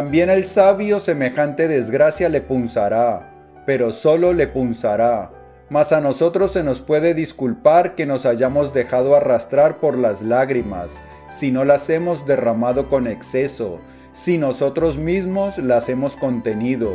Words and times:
También 0.00 0.30
al 0.30 0.44
sabio 0.44 0.98
semejante 0.98 1.68
desgracia 1.68 2.30
le 2.30 2.40
punzará, 2.40 3.34
pero 3.66 3.92
solo 3.92 4.32
le 4.32 4.46
punzará. 4.46 5.30
Mas 5.68 5.92
a 5.92 6.00
nosotros 6.00 6.52
se 6.52 6.64
nos 6.64 6.80
puede 6.80 7.12
disculpar 7.12 7.94
que 7.96 8.06
nos 8.06 8.24
hayamos 8.24 8.72
dejado 8.72 9.14
arrastrar 9.14 9.76
por 9.78 9.98
las 9.98 10.22
lágrimas, 10.22 11.02
si 11.28 11.50
no 11.50 11.66
las 11.66 11.90
hemos 11.90 12.24
derramado 12.24 12.88
con 12.88 13.06
exceso, 13.06 13.78
si 14.14 14.38
nosotros 14.38 14.96
mismos 14.96 15.58
las 15.58 15.90
hemos 15.90 16.16
contenido. 16.16 16.92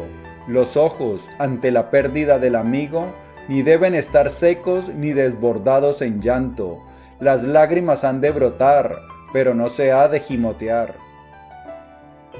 Los 0.48 0.76
ojos, 0.76 1.30
ante 1.38 1.70
la 1.70 1.92
pérdida 1.92 2.40
del 2.40 2.56
amigo, 2.56 3.14
ni 3.48 3.62
deben 3.62 3.94
estar 3.94 4.32
secos 4.32 4.90
ni 4.90 5.14
desbordados 5.14 6.02
en 6.02 6.22
llanto. 6.22 6.84
Las 7.20 7.44
lágrimas 7.44 8.04
han 8.04 8.20
de 8.20 8.32
brotar, 8.32 8.96
pero 9.32 9.54
no 9.54 9.70
se 9.70 9.92
ha 9.92 10.08
de 10.08 10.20
gimotear. 10.20 11.05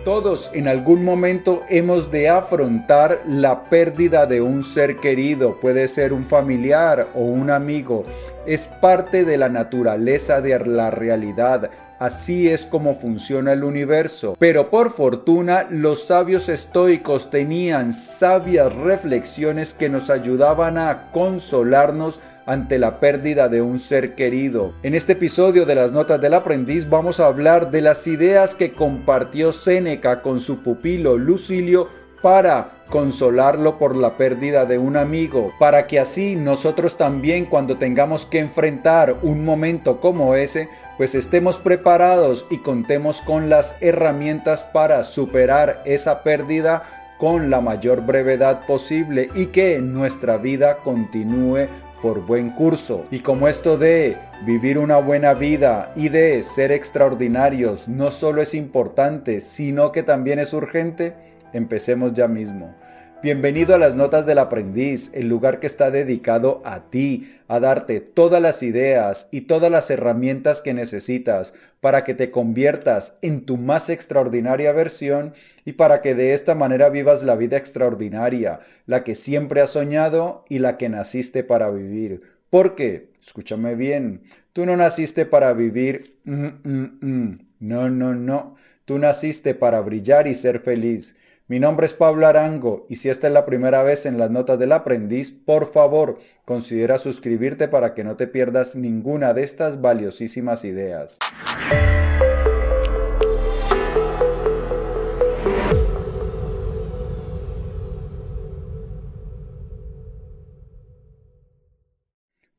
Todos 0.06 0.52
en 0.54 0.68
algún 0.68 1.04
momento 1.04 1.64
hemos 1.68 2.12
de 2.12 2.30
afrontar 2.30 3.24
la 3.28 3.64
pérdida 3.64 4.28
de 4.28 4.40
un 4.40 4.64
ser 4.64 4.98
querido, 4.98 5.60
puede 5.60 5.88
ser 5.88 6.14
un 6.14 6.24
familiar 6.24 7.08
o 7.16 7.22
un 7.22 7.50
amigo. 7.50 8.04
Es 8.46 8.68
parte 8.68 9.26
de 9.26 9.40
la 9.40 9.50
naturaleza 9.50 10.42
de 10.42 10.60
la 10.60 10.92
realidad. 10.92 11.72
Así 12.00 12.50
es 12.50 12.66
como 12.66 12.94
funciona 12.94 13.54
el 13.54 13.64
universo. 13.64 14.36
Pero 14.38 14.70
por 14.70 14.92
fortuna 14.92 15.66
los 15.70 16.06
sabios 16.06 16.50
estoicos 16.50 17.30
tenían 17.30 17.94
sabias 17.94 18.74
reflexiones 18.74 19.74
que 19.74 19.90
nos 19.90 20.10
ayudaban 20.10 20.78
a 20.78 21.12
consolarnos 21.12 22.20
ante 22.46 22.78
la 22.80 23.00
pérdida 23.00 23.48
de 23.48 23.62
un 23.62 23.80
ser 23.80 24.16
querido. 24.16 24.74
En 24.84 24.94
este 24.94 25.14
episodio 25.14 25.66
de 25.66 25.76
las 25.76 25.92
Notas 25.92 26.22
del 26.22 26.34
Aprendiz 26.34 26.88
vamos 26.90 27.20
a 27.20 27.28
hablar 27.28 27.72
de 27.72 27.82
las 27.82 28.06
ideas 28.08 28.56
que 28.56 28.74
compartió 28.74 29.52
Séneca 29.52 30.22
con 30.22 30.40
su 30.40 30.62
pupilo 30.62 31.18
Lucilio 31.18 31.88
para 32.22 32.75
consolarlo 32.90 33.78
por 33.78 33.96
la 33.96 34.18
pérdida 34.18 34.66
de 34.66 34.78
un 34.78 34.98
amigo, 34.98 35.54
para 35.60 35.88
que 35.88 36.00
así 36.00 36.36
nosotros 36.36 36.98
también 36.98 37.46
cuando 37.46 37.78
tengamos 37.78 38.26
que 38.26 38.40
enfrentar 38.40 39.18
un 39.22 39.44
momento 39.44 40.00
como 40.00 40.36
ese, 40.36 40.70
pues 40.98 41.16
estemos 41.16 41.60
preparados 41.60 42.46
y 42.50 42.60
contemos 42.60 43.22
con 43.22 43.50
las 43.50 43.76
herramientas 43.82 44.64
para 44.64 45.04
superar 45.04 45.82
esa 45.86 46.24
pérdida 46.24 46.84
con 47.18 47.50
la 47.50 47.62
mayor 47.62 48.06
brevedad 48.06 48.66
posible 48.66 49.30
y 49.36 49.48
que 49.48 49.80
nuestra 49.80 50.38
vida 50.38 50.78
continúe 50.78 51.68
por 52.02 52.26
buen 52.26 52.52
curso. 52.52 53.06
Y 53.10 53.20
como 53.20 53.48
esto 53.48 53.78
de 53.78 54.18
vivir 54.46 54.78
una 54.78 54.98
buena 54.98 55.34
vida 55.34 55.92
y 55.96 56.10
de 56.10 56.44
ser 56.44 56.72
extraordinarios 56.72 57.88
no 57.88 58.12
solo 58.12 58.42
es 58.42 58.54
importante, 58.54 59.40
sino 59.40 59.92
que 59.92 60.04
también 60.04 60.40
es 60.40 60.54
urgente, 60.54 61.16
empecemos 61.56 62.14
ya 62.14 62.28
mismo. 62.28 62.76
Bienvenido 63.24 63.74
a 63.74 63.80
las 63.80 63.96
Notas 63.96 64.26
del 64.26 64.38
Aprendiz, 64.38 65.10
el 65.14 65.30
lugar 65.30 65.60
que 65.60 65.68
está 65.68 65.90
dedicado 65.90 66.62
a 66.64 66.92
ti, 66.92 67.40
a 67.48 67.60
darte 67.60 68.00
todas 68.02 68.42
las 68.42 68.62
ideas 68.62 69.30
y 69.32 69.42
todas 69.42 69.72
las 69.72 69.90
herramientas 69.90 70.62
que 70.62 70.74
necesitas 70.74 71.54
para 71.80 72.04
que 72.04 72.14
te 72.14 72.30
conviertas 72.30 73.18
en 73.22 73.46
tu 73.46 73.58
más 73.58 73.90
extraordinaria 73.90 74.74
versión 74.74 75.34
y 75.64 75.72
para 75.74 76.02
que 76.02 76.14
de 76.14 76.34
esta 76.34 76.56
manera 76.56 76.90
vivas 76.90 77.24
la 77.24 77.36
vida 77.36 77.58
extraordinaria, 77.58 78.60
la 78.86 79.04
que 79.04 79.16
siempre 79.16 79.62
has 79.62 79.72
soñado 79.72 80.46
y 80.50 80.60
la 80.60 80.78
que 80.78 80.90
naciste 80.90 81.44
para 81.44 81.72
vivir. 81.72 82.22
Porque, 82.52 83.10
escúchame 83.20 83.76
bien, 83.76 84.22
tú 84.54 84.66
no 84.66 84.76
naciste 84.78 85.26
para 85.26 85.52
vivir, 85.54 86.20
mm, 86.26 86.46
mm, 86.64 86.98
mm. 87.02 87.38
no, 87.62 87.90
no, 87.90 88.14
no, 88.14 88.56
tú 88.84 89.00
naciste 89.00 89.56
para 89.56 89.82
brillar 89.82 90.28
y 90.28 90.36
ser 90.36 90.60
feliz. 90.60 91.16
Mi 91.48 91.60
nombre 91.60 91.86
es 91.86 91.94
Pablo 91.94 92.26
Arango 92.26 92.88
y 92.90 92.96
si 92.96 93.10
esta 93.10 93.28
es 93.28 93.34
la 93.34 93.46
primera 93.46 93.84
vez 93.84 94.08
en 94.08 94.18
las 94.18 94.32
notas 94.32 94.58
del 94.58 94.72
aprendiz, 94.72 95.30
por 95.30 95.68
favor 95.68 96.18
considera 96.44 96.98
suscribirte 96.98 97.68
para 97.68 97.94
que 97.94 98.04
no 98.04 98.16
te 98.16 98.26
pierdas 98.26 98.76
ninguna 98.76 99.36
de 99.36 99.44
estas 99.44 99.80
valiosísimas 99.80 100.66
ideas. 100.66 101.20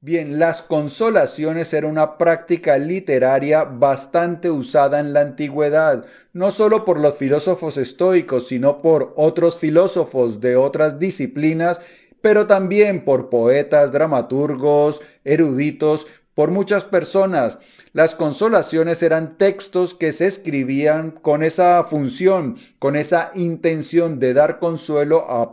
Bien, 0.07 0.39
las 0.39 0.63
consolaciones 0.63 1.75
era 1.75 1.89
una 1.89 2.17
práctica 2.17 2.79
literaria 2.79 3.65
bastante 3.65 4.49
usada 4.49 5.01
en 5.01 5.13
la 5.13 5.23
antigüedad, 5.23 6.07
no 6.33 6.53
solo 6.53 6.85
por 6.85 7.01
los 7.01 7.17
filósofos 7.17 7.77
estoicos, 7.77 8.47
sino 8.47 8.83
por 8.83 9.15
otros 9.17 9.57
filósofos 9.57 10.41
de 10.41 10.55
otras 10.55 11.01
disciplinas, 11.01 11.81
pero 12.21 12.47
también 12.47 13.05
por 13.05 13.31
poetas, 13.31 13.91
dramaturgos, 13.91 15.03
eruditos, 15.25 16.07
por 16.35 16.53
muchas 16.53 16.85
personas. 16.85 17.59
Las 17.93 18.15
consolaciones 18.15 19.03
eran 19.03 19.37
textos 19.37 19.93
que 19.93 20.13
se 20.13 20.27
escribían 20.27 21.11
con 21.11 21.43
esa 21.43 21.83
función, 21.83 22.55
con 22.79 22.95
esa 22.95 23.33
intención 23.35 24.21
de 24.21 24.35
dar 24.35 24.61
consuelo 24.61 25.29
a, 25.29 25.53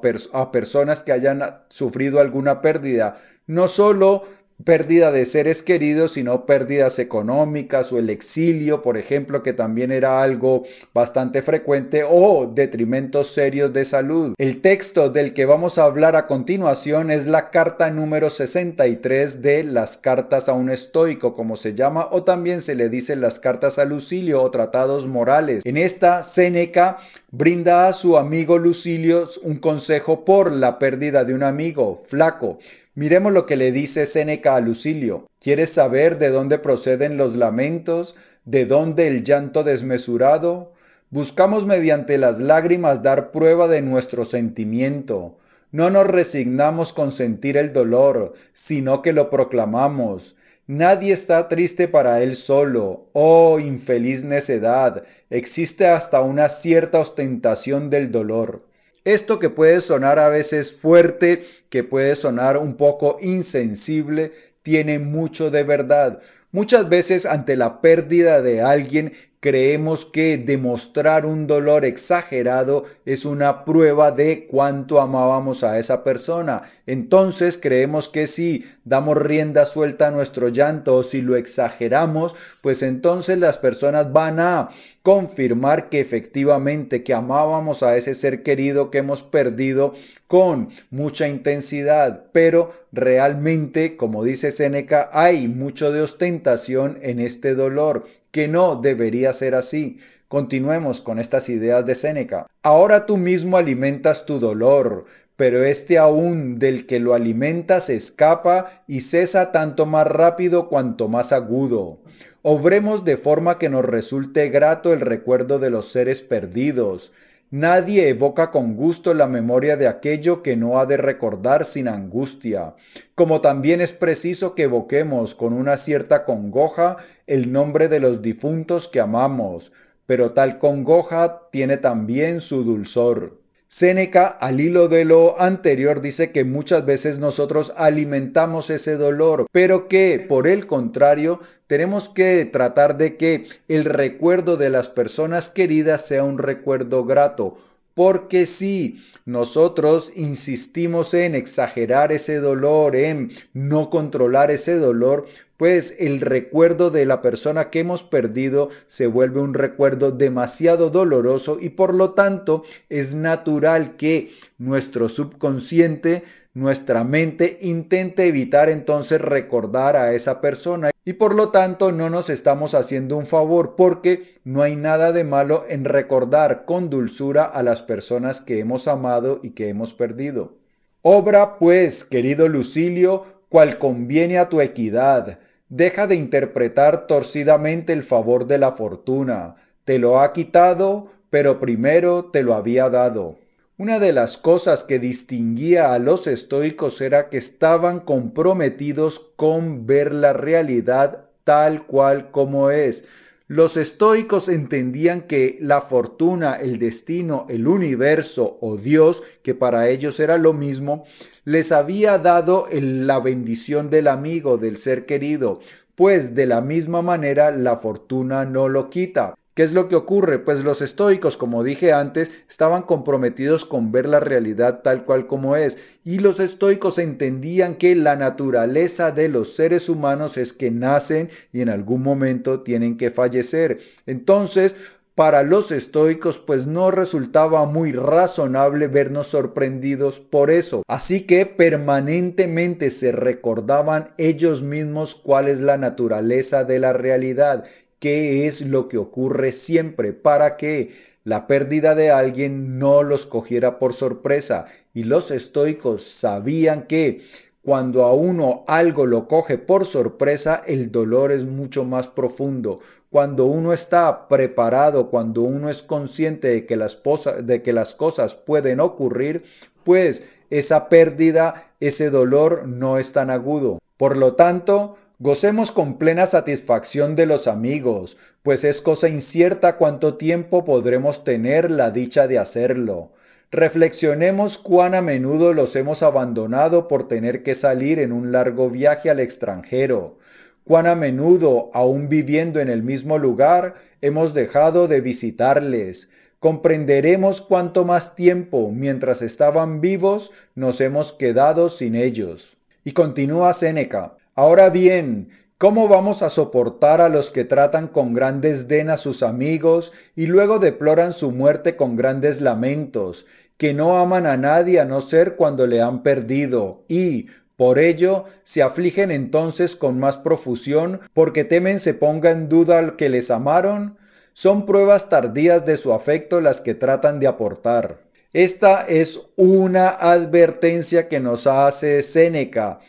personas 0.52 1.02
que 1.02 1.12
hayan 1.12 1.42
sufrido 1.70 2.20
alguna 2.20 2.62
pérdida, 2.62 3.16
no 3.48 3.68
solo 3.68 4.24
pérdida 4.64 5.12
de 5.12 5.26
seres 5.26 5.62
queridos, 5.62 6.14
sino 6.14 6.46
pérdidas 6.46 7.00
económicas 7.00 7.92
o 7.92 8.00
el 8.00 8.10
exilio, 8.10 8.82
por 8.82 8.98
ejemplo, 8.98 9.44
que 9.44 9.54
también 9.54 9.92
era 9.92 10.22
algo 10.22 10.64
bastante 10.94 11.42
frecuente, 11.42 12.04
o 12.08 12.52
detrimentos 12.54 13.34
serios 13.34 13.74
de 13.74 13.86
salud. 13.86 14.34
El 14.38 14.62
texto 14.62 15.10
del 15.10 15.34
que 15.34 15.46
vamos 15.46 15.78
a 15.78 15.84
hablar 15.84 16.16
a 16.16 16.28
continuación 16.28 17.12
es 17.12 17.28
la 17.28 17.50
carta 17.50 17.90
número 17.92 18.30
63 18.30 19.42
de 19.42 19.64
las 19.64 19.98
cartas 19.98 20.50
a 20.50 20.54
un 20.54 20.70
estoico, 20.70 21.36
como 21.36 21.56
se 21.56 21.74
llama, 21.74 22.08
o 22.12 22.24
también 22.24 22.62
se 22.62 22.76
le 22.76 22.90
dice 22.90 23.16
las 23.16 23.40
cartas 23.40 23.80
a 23.80 23.86
Lucilio 23.86 24.42
o 24.42 24.52
tratados 24.52 25.08
morales. 25.08 25.64
En 25.66 25.78
esta, 25.78 26.24
Séneca 26.24 26.98
brinda 27.32 27.88
a 27.88 27.94
su 27.94 28.18
amigo 28.18 28.58
Lucilio 28.58 29.26
un 29.42 29.58
consejo 29.58 30.24
por 30.24 30.52
la 30.52 30.80
pérdida 30.80 31.24
de 31.24 31.34
un 31.34 31.44
amigo, 31.44 32.02
Flaco. 32.06 32.58
Miremos 32.96 33.34
lo 33.34 33.48
que 33.48 33.58
le 33.58 33.72
dice 33.72 34.06
Séneca 34.06 34.56
a 34.56 34.60
Lucilio. 34.60 35.28
¿Quieres 35.40 35.72
saber 35.72 36.20
de 36.20 36.30
dónde 36.30 36.60
proceden 36.60 37.18
los 37.18 37.36
lamentos? 37.36 38.16
¿De 38.46 38.66
dónde 38.66 39.08
el 39.08 39.24
llanto 39.24 39.64
desmesurado? 39.64 40.74
Buscamos 41.10 41.66
mediante 41.66 42.20
las 42.20 42.40
lágrimas 42.40 43.02
dar 43.02 43.32
prueba 43.32 43.68
de 43.68 43.82
nuestro 43.82 44.26
sentimiento. 44.26 45.40
No 45.72 45.90
nos 45.90 46.06
resignamos 46.06 46.94
con 46.94 47.12
sentir 47.12 47.58
el 47.58 47.74
dolor, 47.74 48.34
sino 48.54 49.02
que 49.02 49.12
lo 49.12 49.32
proclamamos. 49.32 50.36
Nadie 50.68 51.14
está 51.14 51.48
triste 51.48 51.88
para 51.88 52.22
él 52.22 52.36
solo. 52.36 53.08
Oh, 53.14 53.60
infeliz 53.60 54.24
necedad. 54.24 55.04
Existe 55.32 55.88
hasta 55.88 56.22
una 56.22 56.48
cierta 56.48 57.00
ostentación 57.00 57.90
del 57.90 58.12
dolor. 58.12 58.68
Esto 59.06 59.40
que 59.40 59.50
puede 59.50 59.82
sonar 59.82 60.20
a 60.20 60.30
veces 60.30 60.74
fuerte, 60.74 61.44
que 61.70 61.84
puede 61.84 62.16
sonar 62.16 62.58
un 62.58 62.76
poco 62.76 63.18
insensible, 63.20 64.32
tiene 64.62 65.00
mucho 65.00 65.52
de 65.52 65.64
verdad. 65.64 66.22
Muchas 66.52 66.88
veces 66.88 67.26
ante 67.26 67.58
la 67.58 67.82
pérdida 67.82 68.42
de 68.42 68.62
alguien 68.62 69.14
creemos 69.44 70.06
que 70.06 70.38
demostrar 70.38 71.26
un 71.26 71.48
dolor 71.48 71.84
exagerado 71.84 72.86
es 73.06 73.26
una 73.26 73.66
prueba 73.66 74.12
de 74.12 74.48
cuánto 74.48 75.02
amábamos 75.02 75.66
a 75.66 75.78
esa 75.80 76.02
persona. 76.02 76.62
Entonces 76.88 77.58
creemos 77.62 78.08
que 78.08 78.26
si 78.28 78.64
damos 78.86 79.18
rienda 79.18 79.66
suelta 79.66 80.08
a 80.08 80.12
nuestro 80.12 80.48
llanto 80.48 80.96
o 80.96 81.04
si 81.04 81.22
lo 81.22 81.36
exageramos, 81.36 82.38
pues 82.62 82.84
entonces 82.84 83.38
las 83.38 83.58
personas 83.58 84.14
van 84.14 84.40
a 84.40 84.70
confirmar 85.02 85.90
que 85.90 86.00
efectivamente 86.00 87.04
que 87.04 87.14
amábamos 87.14 87.84
a 87.84 87.98
ese 87.98 88.16
ser 88.16 88.44
querido 88.44 88.92
que 88.92 89.00
hemos 89.00 89.24
perdido 89.24 89.92
con 90.28 90.70
mucha 90.90 91.28
intensidad, 91.28 92.28
pero 92.32 92.72
realmente, 92.94 93.98
como 93.98 94.24
dice 94.24 94.52
Séneca, 94.52 95.10
hay 95.12 95.50
mucho 95.50 95.92
de 95.92 96.02
ostentación 96.02 96.98
en 97.02 97.20
este 97.20 97.56
dolor 97.56 98.06
que 98.34 98.48
no 98.48 98.76
debería 98.76 99.32
ser 99.32 99.54
así. 99.54 100.00
Continuemos 100.28 101.02
con 101.02 101.20
estas 101.20 101.50
ideas 101.50 101.86
de 101.86 101.94
Séneca. 101.94 102.48
Ahora 102.64 103.06
tú 103.06 103.16
mismo 103.16 103.58
alimentas 103.58 104.26
tu 104.26 104.40
dolor, 104.40 105.06
pero 105.36 105.64
este 105.64 106.00
aún 106.00 106.58
del 106.58 106.88
que 106.88 107.00
lo 107.00 107.14
alimenta 107.14 107.80
se 107.80 107.96
escapa 107.96 108.84
y 108.88 109.02
cesa 109.02 109.52
tanto 109.52 109.86
más 109.86 110.08
rápido 110.08 110.68
cuanto 110.68 111.08
más 111.08 111.32
agudo. 111.32 112.00
Obremos 112.42 113.06
de 113.06 113.18
forma 113.18 113.60
que 113.60 113.70
nos 113.70 113.86
resulte 113.86 114.50
grato 114.50 114.94
el 114.94 115.02
recuerdo 115.02 115.60
de 115.60 115.70
los 115.70 115.90
seres 115.90 116.24
perdidos. 116.24 117.14
Nadie 117.56 118.10
evoca 118.10 118.50
con 118.50 118.76
gusto 118.76 119.14
la 119.14 119.28
memoria 119.28 119.78
de 119.78 119.88
aquello 119.88 120.42
que 120.42 120.56
no 120.56 120.80
ha 120.80 120.88
de 120.88 120.98
recordar 120.98 121.66
sin 121.66 121.88
angustia, 121.88 122.74
como 123.14 123.42
también 123.42 123.80
es 123.80 123.94
preciso 123.94 124.56
que 124.56 124.64
evoquemos 124.64 125.36
con 125.36 125.54
una 125.54 125.78
cierta 125.78 126.26
congoja 126.26 126.98
el 127.28 127.52
nombre 127.52 127.90
de 127.90 128.00
los 128.00 128.24
difuntos 128.24 128.88
que 128.88 129.00
amamos. 129.00 129.72
pero 130.08 130.32
tal 130.32 130.58
congoja 130.58 131.48
tiene 131.52 131.78
también 131.78 132.42
su 132.42 132.64
dulzor. 132.64 133.43
Séneca, 133.74 134.28
al 134.28 134.62
hilo 134.62 134.88
de 134.88 135.04
lo 135.04 135.42
anterior, 135.42 136.00
dice 136.00 136.32
que 136.32 136.44
muchas 136.44 136.86
veces 136.86 137.18
nosotros 137.18 137.74
alimentamos 137.76 138.70
ese 138.70 138.98
dolor, 138.98 139.48
pero 139.52 139.88
que 139.88 140.24
por 140.30 140.48
el 140.48 140.68
contrario 140.68 141.40
tenemos 141.66 142.08
que 142.08 142.46
tratar 142.46 142.98
de 142.98 143.18
que 143.18 143.48
el 143.68 143.86
recuerdo 143.86 144.58
de 144.58 144.70
las 144.70 144.90
personas 144.90 145.50
queridas 145.50 146.06
sea 146.06 146.24
un 146.24 146.38
recuerdo 146.38 147.04
grato. 147.04 147.58
Porque 147.94 148.46
si 148.46 148.96
nosotros 149.26 150.12
insistimos 150.16 151.14
en 151.14 151.36
exagerar 151.36 152.12
ese 152.12 152.40
dolor, 152.40 152.96
en 152.96 153.30
no 153.54 153.90
controlar 153.90 154.52
ese 154.52 154.78
dolor, 154.78 155.26
pues 155.58 155.96
el 156.00 156.20
recuerdo 156.20 156.90
de 156.90 157.06
la 157.06 157.22
persona 157.22 157.70
que 157.70 157.80
hemos 157.80 158.04
perdido 158.04 158.70
se 158.88 159.08
vuelve 159.08 159.40
un 159.40 159.54
recuerdo 159.54 160.12
demasiado 160.12 160.90
doloroso 160.90 161.58
y 161.62 161.70
por 161.70 161.94
lo 161.94 162.12
tanto 162.14 162.64
es 162.90 163.14
natural 163.16 163.96
que 163.96 164.30
nuestro 164.58 165.08
subconsciente, 165.08 166.24
nuestra 166.54 167.04
mente 167.04 167.60
intente 167.62 168.26
evitar 168.26 168.70
entonces 168.70 169.22
recordar 169.22 169.96
a 169.96 170.14
esa 170.14 170.42
persona 170.42 170.93
y 171.06 171.14
por 171.14 171.36
lo 171.36 171.50
tanto 171.50 171.92
no 171.92 172.10
nos 172.10 172.30
estamos 172.30 172.74
haciendo 172.74 173.18
un 173.18 173.26
favor 173.26 173.76
porque 173.76 174.40
no 174.44 174.62
hay 174.62 174.76
nada 174.76 175.12
de 175.12 175.24
malo 175.24 175.66
en 175.68 175.86
recordar 175.86 176.66
con 176.66 176.90
dulzura 176.90 177.44
a 177.44 177.64
las 177.64 177.82
personas 177.82 178.42
que 178.42 178.60
hemos 178.60 178.88
amado 178.88 179.40
y 179.44 179.52
que 179.52 179.70
hemos 179.70 179.94
perdido. 179.94 180.58
Obra 181.02 181.58
pues, 181.58 182.04
querido 182.04 182.48
Lucilio, 182.48 183.26
cual 183.50 183.78
conviene 183.78 184.40
a 184.40 184.50
tu 184.50 184.62
equidad, 184.62 185.40
Deja 185.76 186.06
de 186.06 186.14
interpretar 186.14 187.08
torcidamente 187.08 187.94
el 187.94 188.04
favor 188.04 188.46
de 188.46 188.60
la 188.60 188.74
fortuna. 188.74 189.56
Te 189.86 189.98
lo 189.98 190.20
ha 190.20 190.32
quitado, 190.32 191.08
pero 191.32 191.60
primero 191.60 192.26
te 192.26 192.44
lo 192.44 192.54
había 192.54 192.92
dado. 192.92 193.40
Una 193.76 193.98
de 193.98 194.14
las 194.14 194.38
cosas 194.38 194.84
que 194.84 195.00
distinguía 195.00 195.96
a 195.96 196.00
los 196.00 196.28
estoicos 196.28 197.02
era 197.02 197.30
que 197.30 197.40
estaban 197.40 198.02
comprometidos 198.02 199.32
con 199.36 199.88
ver 199.88 200.14
la 200.14 200.32
realidad 200.32 201.32
tal 201.44 201.88
cual 201.88 202.30
como 202.30 202.70
es. 202.70 203.04
Los 203.48 203.76
estoicos 203.76 204.48
entendían 204.48 205.24
que 205.24 205.58
la 205.60 205.82
fortuna, 205.82 206.54
el 206.54 206.78
destino, 206.78 207.48
el 207.50 207.68
universo 207.68 208.60
o 208.62 208.78
Dios, 208.78 209.24
que 209.42 209.56
para 209.56 209.90
ellos 209.90 210.20
era 210.20 210.38
lo 210.38 210.54
mismo, 210.54 211.04
les 211.44 211.72
había 211.72 212.20
dado 212.20 212.68
la 212.72 213.20
bendición 213.20 213.90
del 213.90 214.08
amigo, 214.08 214.60
del 214.60 214.78
ser 214.78 215.08
querido, 215.08 215.58
pues 215.96 216.36
de 216.36 216.46
la 216.46 216.62
misma 216.62 217.02
manera 217.02 217.50
la 217.50 217.78
fortuna 217.78 218.46
no 218.46 218.70
lo 218.70 218.92
quita. 218.92 219.34
¿Qué 219.54 219.62
es 219.62 219.74
lo 219.74 219.88
que 219.88 219.96
ocurre? 219.96 220.40
Pues 220.40 220.64
los 220.64 220.82
estoicos, 220.82 221.38
como 221.38 221.64
dije 221.64 221.94
antes, 221.94 222.32
estaban 222.50 222.82
comprometidos 222.82 223.66
con 223.66 223.92
ver 223.92 224.08
la 224.08 224.20
realidad 224.20 224.82
tal 224.82 225.06
cual 225.06 225.28
como 225.28 225.56
es. 225.56 225.78
Y 226.04 226.18
los 226.20 226.40
estoicos 226.40 226.98
entendían 226.98 227.76
que 227.76 227.96
la 227.96 228.16
naturaleza 228.16 229.12
de 229.12 229.30
los 229.30 229.54
seres 229.54 229.90
humanos 229.90 230.38
es 230.38 230.54
que 230.54 230.72
nacen 230.72 231.30
y 231.52 231.62
en 231.62 231.70
algún 231.70 232.02
momento 232.02 232.62
tienen 232.62 232.98
que 232.98 233.12
fallecer. 233.12 233.78
Entonces, 234.08 234.76
para 235.16 235.44
los 235.44 235.72
estoicos 235.72 236.40
pues 236.40 236.66
no 236.66 236.90
resultaba 236.90 237.68
muy 237.68 237.92
razonable 237.92 238.88
vernos 238.88 239.28
sorprendidos 239.28 240.20
por 240.20 240.50
eso. 240.50 240.82
Así 240.88 241.22
que 241.28 241.46
permanentemente 241.46 242.90
se 242.90 243.12
recordaban 243.12 244.10
ellos 244.18 244.64
mismos 244.64 245.14
cuál 245.14 245.48
es 245.48 245.62
la 245.62 245.78
naturaleza 245.78 246.64
de 246.64 246.80
la 246.80 246.94
realidad 246.94 247.66
qué 248.04 248.48
es 248.48 248.60
lo 248.60 248.90
que 248.90 248.98
ocurre 248.98 249.54
siempre 249.54 250.12
para 250.12 250.58
que 250.58 250.92
la 251.24 251.48
pérdida 251.48 251.96
de 251.96 252.12
alguien 252.12 252.78
no 252.78 253.02
los 253.02 253.26
cogiera 253.26 253.80
por 253.80 253.94
sorpresa. 253.94 254.66
Y 254.94 255.06
los 255.06 255.32
estoicos 255.32 256.04
sabían 256.04 256.82
que 256.82 257.22
cuando 257.62 258.04
a 258.04 258.14
uno 258.14 258.66
algo 258.68 259.06
lo 259.06 259.30
coge 259.30 259.58
por 259.58 259.86
sorpresa, 259.86 260.62
el 260.68 260.92
dolor 260.92 261.32
es 261.32 261.46
mucho 261.46 261.86
más 261.86 262.10
profundo. 262.10 262.82
Cuando 263.10 263.46
uno 263.46 263.72
está 263.72 264.28
preparado, 264.28 265.10
cuando 265.10 265.44
uno 265.44 265.70
es 265.70 265.82
consciente 265.82 266.50
de 266.50 266.66
que 266.66 266.76
las, 266.76 267.02
de 267.42 267.62
que 267.62 267.72
las 267.72 267.94
cosas 267.94 268.36
pueden 268.36 268.82
ocurrir, 268.82 269.44
pues 269.86 270.26
esa 270.50 270.90
pérdida, 270.90 271.72
ese 271.80 272.10
dolor 272.10 272.68
no 272.68 272.98
es 272.98 273.14
tan 273.14 273.30
agudo. 273.30 273.80
Por 273.96 274.18
lo 274.18 274.34
tanto, 274.34 274.98
Gocemos 275.20 275.72
con 275.72 276.00
plena 276.00 276.26
satisfacción 276.26 277.16
de 277.16 277.28
los 277.28 277.48
amigos, 277.48 278.18
pues 278.42 278.64
es 278.64 278.82
cosa 278.82 279.08
incierta 279.08 279.78
cuánto 279.78 280.18
tiempo 280.18 280.66
podremos 280.66 281.24
tener 281.24 281.70
la 281.70 281.92
dicha 281.92 282.28
de 282.28 282.40
hacerlo. 282.40 283.12
Reflexionemos 283.52 284.58
cuán 284.58 284.96
a 284.96 285.04
menudo 285.04 285.54
los 285.54 285.76
hemos 285.76 286.02
abandonado 286.02 286.88
por 286.88 287.08
tener 287.08 287.44
que 287.44 287.54
salir 287.54 288.00
en 288.00 288.12
un 288.12 288.32
largo 288.32 288.72
viaje 288.72 289.12
al 289.12 289.20
extranjero, 289.20 290.18
cuán 290.64 290.88
a 290.88 290.96
menudo, 290.96 291.70
aún 291.76 292.10
viviendo 292.10 292.60
en 292.60 292.70
el 292.70 292.82
mismo 292.82 293.20
lugar, 293.20 293.76
hemos 294.02 294.34
dejado 294.34 294.88
de 294.88 295.00
visitarles. 295.02 296.10
Comprenderemos 296.40 297.40
cuánto 297.40 297.86
más 297.86 298.16
tiempo, 298.16 298.72
mientras 298.72 299.22
estaban 299.22 299.80
vivos, 299.80 300.32
nos 300.56 300.82
hemos 300.82 301.14
quedado 301.14 301.70
sin 301.70 301.94
ellos. 301.94 302.58
Y 302.84 302.94
continúa 302.94 303.54
Séneca. 303.54 304.18
Ahora 304.36 304.72
bien, 304.72 305.30
¿cómo 305.60 305.88
vamos 305.88 306.24
a 306.24 306.32
soportar 306.32 307.02
a 307.02 307.10
los 307.10 307.30
que 307.30 307.44
tratan 307.44 307.88
con 307.88 308.14
gran 308.14 308.42
desdén 308.42 308.90
a 308.90 308.98
sus 308.98 309.22
amigos 309.22 309.92
y 310.16 310.26
luego 310.26 310.58
deploran 310.58 311.14
su 311.14 311.32
muerte 311.32 311.76
con 311.76 311.96
grandes 311.96 312.42
lamentos, 312.42 313.28
que 313.58 313.76
no 313.76 314.00
aman 314.00 314.26
a 314.26 314.36
nadie 314.36 314.80
a 314.80 314.86
no 314.86 315.02
ser 315.02 315.36
cuando 315.36 315.68
le 315.68 315.84
han 315.84 316.02
perdido 316.02 316.84
y, 316.88 317.28
por 317.58 317.78
ello, 317.78 318.26
se 318.44 318.64
afligen 318.64 319.12
entonces 319.12 319.76
con 319.76 320.00
más 320.00 320.18
profusión 320.18 321.02
porque 321.14 321.44
temen 321.44 321.78
se 321.78 321.94
ponga 321.94 322.32
en 322.32 322.50
duda 322.50 322.80
al 322.80 322.96
que 322.96 323.10
les 323.10 323.30
amaron? 323.30 324.00
Son 324.34 324.66
pruebas 324.66 325.10
tardías 325.10 325.64
de 325.64 325.78
su 325.78 325.94
afecto 325.94 326.42
las 326.42 326.60
que 326.60 326.74
tratan 326.74 327.20
de 327.20 327.28
aportar. 327.28 328.02
Esta 328.34 328.82
es 328.82 329.20
una 329.36 329.90
advertencia 329.90 331.08
que 331.08 331.20
nos 331.20 331.46
hace 331.46 332.02
Séneca 332.02 332.80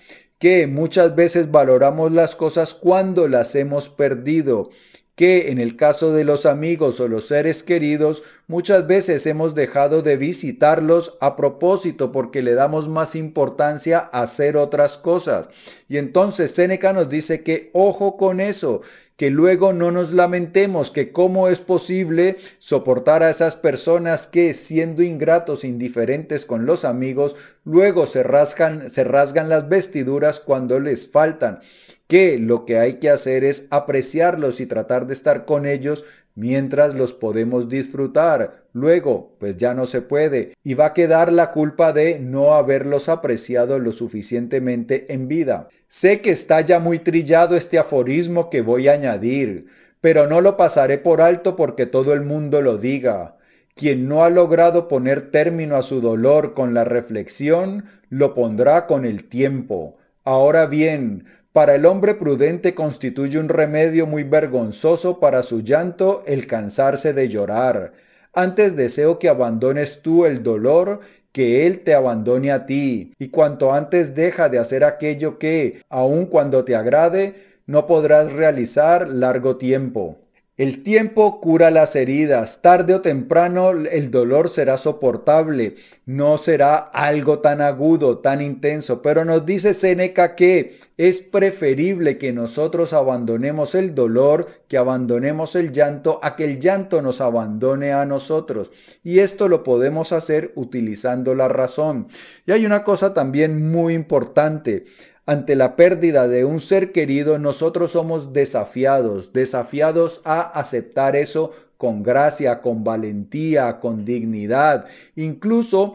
que 0.44 0.66
muchas 0.66 1.16
veces 1.16 1.50
valoramos 1.50 2.12
las 2.12 2.36
cosas 2.36 2.74
cuando 2.74 3.28
las 3.28 3.54
hemos 3.54 3.88
perdido 3.88 4.68
que 5.14 5.50
en 5.50 5.58
el 5.58 5.74
caso 5.74 6.12
de 6.12 6.24
los 6.24 6.44
amigos 6.44 7.00
o 7.00 7.08
los 7.08 7.28
seres 7.28 7.62
queridos, 7.62 8.22
muchas 8.46 8.86
veces 8.86 9.24
hemos 9.24 9.54
dejado 9.54 10.02
de 10.02 10.18
visitarlos 10.18 11.16
a 11.22 11.34
propósito 11.34 12.12
porque 12.12 12.42
le 12.42 12.52
damos 12.52 12.88
más 12.88 13.14
importancia 13.14 14.10
a 14.12 14.20
hacer 14.22 14.58
otras 14.58 14.98
cosas. 14.98 15.48
Y 15.88 15.96
entonces 15.96 16.50
Séneca 16.50 16.92
nos 16.92 17.08
dice 17.08 17.42
que 17.42 17.70
ojo 17.72 18.18
con 18.18 18.40
eso, 18.40 18.82
que 19.16 19.30
luego 19.30 19.72
no 19.72 19.90
nos 19.90 20.12
lamentemos, 20.12 20.90
que 20.90 21.12
cómo 21.12 21.48
es 21.48 21.60
posible 21.60 22.36
soportar 22.58 23.22
a 23.22 23.30
esas 23.30 23.54
personas 23.54 24.26
que 24.26 24.54
siendo 24.54 25.02
ingratos, 25.02 25.64
indiferentes 25.64 26.46
con 26.46 26.66
los 26.66 26.84
amigos, 26.84 27.36
luego 27.64 28.06
se 28.06 28.22
rasgan, 28.22 28.90
se 28.90 29.04
rasgan 29.04 29.48
las 29.48 29.68
vestiduras 29.68 30.40
cuando 30.40 30.80
les 30.80 31.10
faltan 31.10 31.60
que 32.06 32.38
lo 32.38 32.66
que 32.66 32.78
hay 32.78 32.94
que 32.94 33.10
hacer 33.10 33.44
es 33.44 33.66
apreciarlos 33.70 34.60
y 34.60 34.66
tratar 34.66 35.06
de 35.06 35.14
estar 35.14 35.46
con 35.46 35.64
ellos 35.64 36.04
mientras 36.34 36.94
los 36.94 37.12
podemos 37.12 37.68
disfrutar. 37.68 38.64
Luego, 38.72 39.36
pues 39.38 39.56
ya 39.56 39.74
no 39.74 39.86
se 39.86 40.02
puede 40.02 40.54
y 40.62 40.74
va 40.74 40.86
a 40.86 40.92
quedar 40.92 41.32
la 41.32 41.52
culpa 41.52 41.92
de 41.92 42.18
no 42.18 42.54
haberlos 42.54 43.08
apreciado 43.08 43.78
lo 43.78 43.92
suficientemente 43.92 45.12
en 45.12 45.28
vida. 45.28 45.68
Sé 45.86 46.20
que 46.20 46.30
está 46.30 46.60
ya 46.60 46.78
muy 46.78 46.98
trillado 46.98 47.56
este 47.56 47.78
aforismo 47.78 48.50
que 48.50 48.62
voy 48.62 48.88
a 48.88 48.92
añadir, 48.92 49.66
pero 50.00 50.26
no 50.26 50.40
lo 50.40 50.56
pasaré 50.56 50.98
por 50.98 51.20
alto 51.20 51.56
porque 51.56 51.86
todo 51.86 52.12
el 52.12 52.22
mundo 52.22 52.60
lo 52.60 52.78
diga. 52.78 53.36
Quien 53.74 54.08
no 54.08 54.22
ha 54.22 54.30
logrado 54.30 54.86
poner 54.86 55.30
término 55.30 55.76
a 55.76 55.82
su 55.82 56.00
dolor 56.00 56.54
con 56.54 56.74
la 56.74 56.84
reflexión, 56.84 57.86
lo 58.08 58.34
pondrá 58.34 58.86
con 58.86 59.04
el 59.04 59.24
tiempo. 59.24 59.96
Ahora 60.22 60.66
bien, 60.66 61.24
para 61.54 61.76
el 61.76 61.86
hombre 61.86 62.16
prudente 62.16 62.74
constituye 62.74 63.38
un 63.38 63.48
remedio 63.48 64.08
muy 64.08 64.24
vergonzoso 64.24 65.20
para 65.20 65.44
su 65.44 65.60
llanto 65.60 66.24
el 66.26 66.48
cansarse 66.48 67.12
de 67.12 67.28
llorar. 67.28 67.92
Antes 68.32 68.74
deseo 68.74 69.20
que 69.20 69.28
abandones 69.28 70.02
tú 70.02 70.24
el 70.24 70.42
dolor 70.42 70.98
que 71.30 71.64
Él 71.64 71.84
te 71.84 71.94
abandone 71.94 72.50
a 72.50 72.66
ti, 72.66 73.12
y 73.20 73.28
cuanto 73.28 73.72
antes 73.72 74.16
deja 74.16 74.48
de 74.48 74.58
hacer 74.58 74.82
aquello 74.82 75.38
que, 75.38 75.80
aun 75.88 76.26
cuando 76.26 76.64
te 76.64 76.74
agrade, 76.74 77.36
no 77.66 77.86
podrás 77.86 78.32
realizar 78.32 79.06
largo 79.06 79.56
tiempo. 79.56 80.23
El 80.56 80.84
tiempo 80.84 81.40
cura 81.40 81.72
las 81.72 81.96
heridas, 81.96 82.62
tarde 82.62 82.94
o 82.94 83.00
temprano 83.00 83.70
el 83.72 84.12
dolor 84.12 84.48
será 84.48 84.78
soportable, 84.78 85.74
no 86.06 86.38
será 86.38 86.76
algo 86.76 87.40
tan 87.40 87.60
agudo, 87.60 88.18
tan 88.18 88.40
intenso, 88.40 89.02
pero 89.02 89.24
nos 89.24 89.44
dice 89.44 89.74
Séneca 89.74 90.36
que 90.36 90.78
es 90.96 91.20
preferible 91.22 92.18
que 92.18 92.32
nosotros 92.32 92.92
abandonemos 92.92 93.74
el 93.74 93.96
dolor, 93.96 94.46
que 94.68 94.78
abandonemos 94.78 95.56
el 95.56 95.72
llanto, 95.72 96.20
a 96.22 96.36
que 96.36 96.44
el 96.44 96.60
llanto 96.60 97.02
nos 97.02 97.20
abandone 97.20 97.92
a 97.92 98.06
nosotros. 98.06 98.70
Y 99.02 99.18
esto 99.18 99.48
lo 99.48 99.64
podemos 99.64 100.12
hacer 100.12 100.52
utilizando 100.54 101.34
la 101.34 101.48
razón. 101.48 102.06
Y 102.46 102.52
hay 102.52 102.64
una 102.64 102.84
cosa 102.84 103.12
también 103.12 103.72
muy 103.72 103.94
importante. 103.94 104.84
Ante 105.26 105.56
la 105.56 105.74
pérdida 105.74 106.28
de 106.28 106.44
un 106.44 106.60
ser 106.60 106.92
querido, 106.92 107.38
nosotros 107.38 107.92
somos 107.92 108.34
desafiados, 108.34 109.32
desafiados 109.32 110.20
a 110.24 110.40
aceptar 110.40 111.16
eso 111.16 111.52
con 111.78 112.02
gracia, 112.02 112.60
con 112.60 112.84
valentía, 112.84 113.80
con 113.80 114.04
dignidad. 114.04 114.84
Incluso 115.16 115.94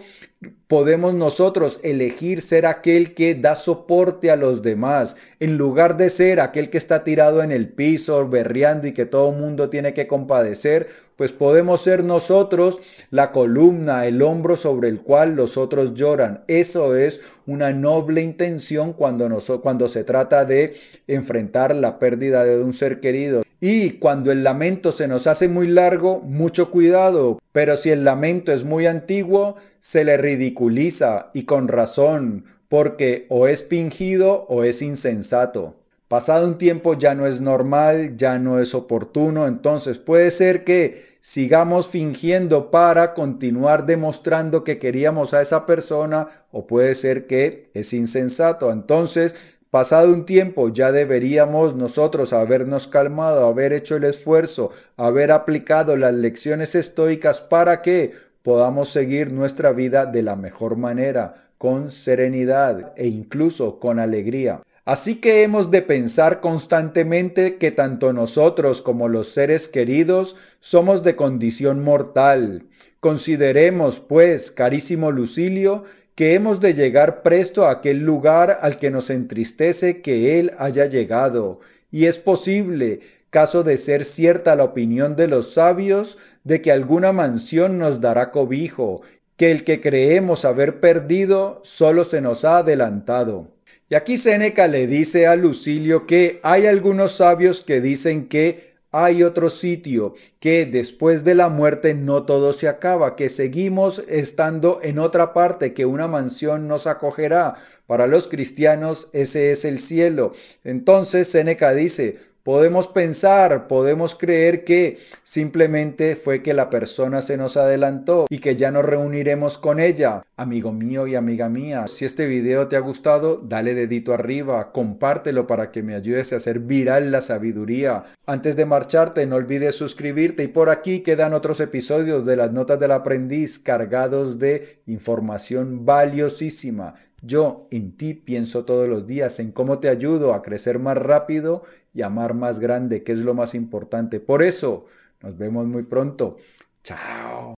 podemos 0.67 1.13
nosotros 1.13 1.79
elegir 1.83 2.41
ser 2.41 2.65
aquel 2.65 3.13
que 3.13 3.35
da 3.35 3.55
soporte 3.55 4.31
a 4.31 4.37
los 4.37 4.61
demás, 4.61 5.17
en 5.39 5.57
lugar 5.57 5.97
de 5.97 6.09
ser 6.09 6.39
aquel 6.39 6.69
que 6.69 6.77
está 6.77 7.03
tirado 7.03 7.43
en 7.43 7.51
el 7.51 7.67
piso, 7.67 8.27
berreando 8.27 8.87
y 8.87 8.93
que 8.93 9.05
todo 9.05 9.31
mundo 9.31 9.69
tiene 9.69 9.93
que 9.93 10.07
compadecer, 10.07 10.87
pues 11.17 11.33
podemos 11.33 11.81
ser 11.81 12.05
nosotros 12.05 12.79
la 13.11 13.33
columna, 13.33 14.05
el 14.05 14.21
hombro 14.21 14.55
sobre 14.55 14.87
el 14.87 15.01
cual 15.01 15.35
los 15.35 15.57
otros 15.57 15.93
lloran. 15.93 16.45
Eso 16.47 16.95
es 16.95 17.19
una 17.45 17.73
noble 17.73 18.21
intención 18.21 18.93
cuando, 18.93 19.27
cuando 19.61 19.89
se 19.89 20.05
trata 20.05 20.45
de 20.45 20.73
enfrentar 21.07 21.75
la 21.75 21.99
pérdida 21.99 22.45
de 22.45 22.63
un 22.63 22.71
ser 22.71 23.01
querido. 23.01 23.43
Y 23.59 23.91
cuando 23.93 24.31
el 24.31 24.45
lamento 24.45 24.93
se 24.93 25.09
nos 25.09 25.27
hace 25.27 25.49
muy 25.49 25.67
largo, 25.67 26.21
mucho 26.21 26.71
cuidado, 26.71 27.39
pero 27.51 27.75
si 27.75 27.89
el 27.89 28.05
lamento 28.05 28.53
es 28.53 28.63
muy 28.63 28.85
antiguo, 28.85 29.57
se 29.79 30.03
le 30.03 30.17
ridiculiza 30.17 31.31
y 31.33 31.43
con 31.43 31.67
razón, 31.67 32.45
porque 32.67 33.25
o 33.29 33.47
es 33.47 33.65
fingido 33.65 34.45
o 34.47 34.63
es 34.63 34.81
insensato. 34.81 35.75
Pasado 36.07 36.47
un 36.47 36.57
tiempo 36.57 36.95
ya 36.95 37.13
no 37.13 37.27
es 37.27 37.39
normal, 37.39 38.17
ya 38.17 38.39
no 38.39 38.59
es 38.59 38.73
oportuno, 38.73 39.47
entonces 39.47 39.99
puede 39.99 40.31
ser 40.31 40.63
que 40.63 41.17
sigamos 41.19 41.87
fingiendo 41.87 42.71
para 42.71 43.13
continuar 43.13 43.85
demostrando 43.85 44.63
que 44.63 44.79
queríamos 44.79 45.33
a 45.33 45.41
esa 45.41 45.65
persona 45.65 46.45
o 46.51 46.65
puede 46.65 46.95
ser 46.95 47.27
que 47.27 47.69
es 47.75 47.93
insensato. 47.93 48.71
Entonces, 48.71 49.35
pasado 49.69 50.11
un 50.11 50.25
tiempo 50.25 50.69
ya 50.69 50.91
deberíamos 50.91 51.75
nosotros 51.75 52.33
habernos 52.33 52.87
calmado, 52.87 53.45
haber 53.45 53.73
hecho 53.73 53.95
el 53.95 54.05
esfuerzo, 54.05 54.71
haber 54.97 55.31
aplicado 55.31 55.95
las 55.95 56.13
lecciones 56.13 56.73
estoicas 56.73 57.39
para 57.39 57.83
que 57.83 58.13
podamos 58.43 58.89
seguir 58.89 59.31
nuestra 59.31 59.71
vida 59.71 60.05
de 60.05 60.23
la 60.23 60.35
mejor 60.35 60.75
manera, 60.75 61.49
con 61.57 61.91
serenidad 61.91 62.93
e 62.95 63.07
incluso 63.07 63.79
con 63.79 63.99
alegría. 63.99 64.61
Así 64.85 65.15
que 65.15 65.43
hemos 65.43 65.69
de 65.69 65.83
pensar 65.83 66.41
constantemente 66.41 67.57
que 67.57 67.69
tanto 67.69 68.11
nosotros 68.11 68.81
como 68.81 69.07
los 69.07 69.27
seres 69.27 69.67
queridos 69.67 70.35
somos 70.59 71.03
de 71.03 71.15
condición 71.15 71.83
mortal. 71.83 72.63
Consideremos, 72.99 73.99
pues, 73.99 74.51
carísimo 74.51 75.11
Lucilio, 75.11 75.83
que 76.15 76.33
hemos 76.33 76.59
de 76.59 76.73
llegar 76.73 77.21
presto 77.21 77.65
a 77.65 77.71
aquel 77.71 77.99
lugar 77.99 78.57
al 78.61 78.77
que 78.77 78.89
nos 78.89 79.09
entristece 79.09 80.01
que 80.01 80.39
Él 80.39 80.53
haya 80.57 80.85
llegado. 80.85 81.59
Y 81.91 82.05
es 82.05 82.17
posible, 82.17 83.01
caso 83.29 83.63
de 83.63 83.77
ser 83.77 84.05
cierta 84.05 84.55
la 84.55 84.63
opinión 84.63 85.15
de 85.15 85.27
los 85.27 85.53
sabios, 85.53 86.17
de 86.43 86.61
que 86.61 86.71
alguna 86.71 87.11
mansión 87.11 87.77
nos 87.77 88.01
dará 88.01 88.31
cobijo, 88.31 89.01
que 89.37 89.51
el 89.51 89.63
que 89.63 89.81
creemos 89.81 90.45
haber 90.45 90.79
perdido 90.79 91.61
solo 91.63 92.03
se 92.03 92.21
nos 92.21 92.43
ha 92.43 92.57
adelantado. 92.57 93.53
Y 93.89 93.95
aquí 93.95 94.17
Séneca 94.17 94.67
le 94.67 94.85
dice 94.85 95.27
a 95.27 95.35
Lucilio 95.35 96.05
que 96.05 96.39
hay 96.43 96.67
algunos 96.67 97.13
sabios 97.13 97.61
que 97.61 97.81
dicen 97.81 98.27
que 98.27 98.69
hay 98.91 99.23
otro 99.23 99.49
sitio, 99.49 100.13
que 100.39 100.65
después 100.65 101.23
de 101.23 101.35
la 101.35 101.49
muerte 101.49 101.93
no 101.93 102.23
todo 102.23 102.53
se 102.53 102.67
acaba, 102.67 103.15
que 103.15 103.29
seguimos 103.29 104.03
estando 104.07 104.79
en 104.81 104.97
otra 104.97 105.33
parte, 105.33 105.73
que 105.73 105.85
una 105.85 106.07
mansión 106.07 106.67
nos 106.67 106.87
acogerá. 106.87 107.55
Para 107.85 108.07
los 108.07 108.27
cristianos 108.27 109.07
ese 109.13 109.51
es 109.51 109.65
el 109.65 109.79
cielo. 109.79 110.33
Entonces 110.63 111.27
Séneca 111.27 111.73
dice, 111.73 112.19
Podemos 112.49 112.87
pensar, 112.87 113.67
podemos 113.67 114.15
creer 114.15 114.63
que 114.63 114.97
simplemente 115.21 116.15
fue 116.15 116.41
que 116.41 116.55
la 116.55 116.71
persona 116.71 117.21
se 117.21 117.37
nos 117.37 117.57
adelantó 117.57 118.25
y 118.27 118.39
que 118.39 118.55
ya 118.55 118.71
nos 118.71 118.83
reuniremos 118.83 119.59
con 119.59 119.79
ella. 119.79 120.23
Amigo 120.35 120.73
mío 120.73 121.05
y 121.05 121.13
amiga 121.13 121.47
mía, 121.47 121.85
si 121.85 122.05
este 122.05 122.25
video 122.25 122.67
te 122.67 122.75
ha 122.75 122.79
gustado, 122.79 123.37
dale 123.37 123.75
dedito 123.75 124.15
arriba, 124.15 124.71
compártelo 124.71 125.45
para 125.45 125.69
que 125.69 125.83
me 125.83 125.93
ayudes 125.93 126.33
a 126.33 126.37
hacer 126.37 126.57
viral 126.57 127.11
la 127.11 127.21
sabiduría. 127.21 128.05
Antes 128.25 128.55
de 128.55 128.65
marcharte, 128.65 129.27
no 129.27 129.35
olvides 129.35 129.75
suscribirte 129.75 130.41
y 130.41 130.47
por 130.47 130.71
aquí 130.71 131.01
quedan 131.01 131.35
otros 131.35 131.59
episodios 131.59 132.25
de 132.25 132.35
las 132.35 132.51
notas 132.51 132.79
del 132.79 132.93
aprendiz 132.93 133.59
cargados 133.59 134.39
de 134.39 134.81
información 134.87 135.85
valiosísima. 135.85 136.95
Yo 137.21 137.67
en 137.71 137.95
ti 137.97 138.13
pienso 138.13 138.65
todos 138.65 138.87
los 138.87 139.07
días 139.07 139.39
en 139.39 139.51
cómo 139.51 139.79
te 139.79 139.89
ayudo 139.89 140.33
a 140.33 140.41
crecer 140.41 140.79
más 140.79 140.97
rápido 140.97 141.63
y 141.93 142.01
amar 142.01 142.33
más 142.33 142.59
grande, 142.59 143.03
que 143.03 143.11
es 143.11 143.19
lo 143.19 143.33
más 143.33 143.55
importante. 143.55 144.19
Por 144.19 144.43
eso, 144.43 144.85
nos 145.21 145.37
vemos 145.37 145.67
muy 145.67 145.83
pronto. 145.83 146.37
Chao. 146.83 147.47